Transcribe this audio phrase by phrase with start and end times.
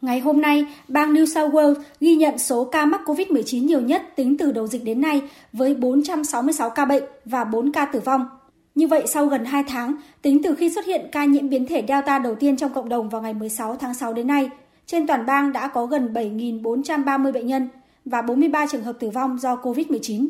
[0.00, 4.02] Ngày hôm nay, bang New South Wales ghi nhận số ca mắc COVID-19 nhiều nhất
[4.16, 8.26] tính từ đầu dịch đến nay với 466 ca bệnh và 4 ca tử vong.
[8.74, 11.84] Như vậy, sau gần 2 tháng, tính từ khi xuất hiện ca nhiễm biến thể
[11.88, 14.50] Delta đầu tiên trong cộng đồng vào ngày 16 tháng 6 đến nay,
[14.86, 17.68] trên toàn bang đã có gần 7.430 bệnh nhân
[18.04, 20.28] và 43 trường hợp tử vong do COVID-19.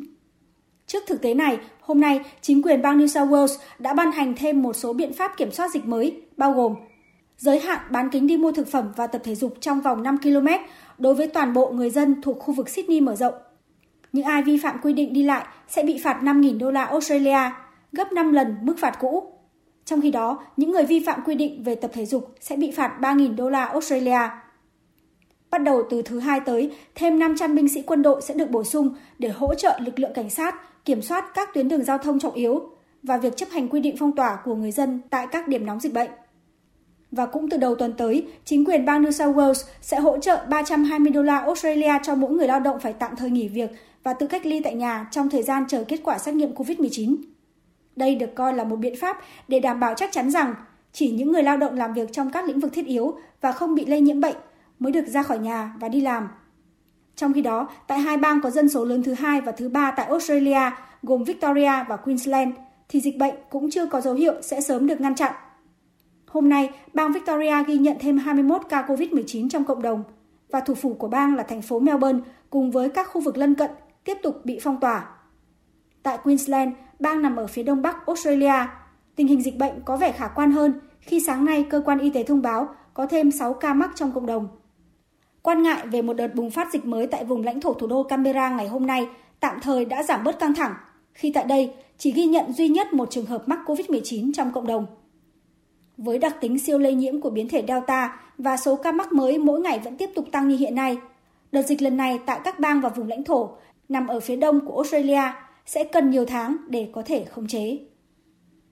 [0.87, 4.35] Trước thực tế này, hôm nay, chính quyền bang New South Wales đã ban hành
[4.37, 6.75] thêm một số biện pháp kiểm soát dịch mới, bao gồm
[7.41, 10.19] giới hạn bán kính đi mua thực phẩm và tập thể dục trong vòng 5
[10.19, 10.47] km
[10.99, 13.35] đối với toàn bộ người dân thuộc khu vực Sydney mở rộng.
[14.13, 17.51] Những ai vi phạm quy định đi lại sẽ bị phạt 5.000 đô la Australia,
[17.93, 19.33] gấp 5 lần mức phạt cũ.
[19.85, 22.71] Trong khi đó, những người vi phạm quy định về tập thể dục sẽ bị
[22.71, 24.21] phạt 3.000 đô la Australia.
[25.51, 28.65] Bắt đầu từ thứ hai tới, thêm 500 binh sĩ quân đội sẽ được bổ
[28.65, 32.19] sung để hỗ trợ lực lượng cảnh sát kiểm soát các tuyến đường giao thông
[32.19, 32.63] trọng yếu
[33.03, 35.81] và việc chấp hành quy định phong tỏa của người dân tại các điểm nóng
[35.81, 36.11] dịch bệnh.
[37.13, 40.47] Và cũng từ đầu tuần tới, chính quyền bang New South Wales sẽ hỗ trợ
[40.49, 43.71] 320 đô la Australia cho mỗi người lao động phải tạm thời nghỉ việc
[44.03, 47.17] và tự cách ly tại nhà trong thời gian chờ kết quả xét nghiệm COVID-19.
[47.97, 50.55] Đây được coi là một biện pháp để đảm bảo chắc chắn rằng
[50.93, 53.75] chỉ những người lao động làm việc trong các lĩnh vực thiết yếu và không
[53.75, 54.37] bị lây nhiễm bệnh
[54.79, 56.29] mới được ra khỏi nhà và đi làm.
[57.17, 59.91] Trong khi đó, tại hai bang có dân số lớn thứ hai và thứ ba
[59.91, 60.71] tại Australia,
[61.03, 62.55] gồm Victoria và Queensland,
[62.89, 65.33] thì dịch bệnh cũng chưa có dấu hiệu sẽ sớm được ngăn chặn.
[66.31, 70.03] Hôm nay, bang Victoria ghi nhận thêm 21 ca COVID-19 trong cộng đồng
[70.51, 72.21] và thủ phủ của bang là thành phố Melbourne
[72.51, 73.71] cùng với các khu vực lân cận
[74.05, 75.09] tiếp tục bị phong tỏa.
[76.03, 78.53] Tại Queensland, bang nằm ở phía đông bắc Australia,
[79.17, 82.11] tình hình dịch bệnh có vẻ khả quan hơn khi sáng nay cơ quan y
[82.11, 84.49] tế thông báo có thêm 6 ca mắc trong cộng đồng.
[85.43, 88.03] Quan ngại về một đợt bùng phát dịch mới tại vùng lãnh thổ thủ đô
[88.03, 89.09] Canberra ngày hôm nay
[89.41, 90.75] tạm thời đã giảm bớt căng thẳng,
[91.13, 94.67] khi tại đây chỉ ghi nhận duy nhất một trường hợp mắc COVID-19 trong cộng
[94.67, 94.87] đồng.
[96.05, 99.39] Với đặc tính siêu lây nhiễm của biến thể Delta và số ca mắc mới
[99.39, 100.99] mỗi ngày vẫn tiếp tục tăng như hiện nay,
[101.53, 103.51] đợt dịch lần này tại các bang và vùng lãnh thổ
[103.89, 105.23] nằm ở phía đông của Australia
[105.67, 107.79] sẽ cần nhiều tháng để có thể khống chế.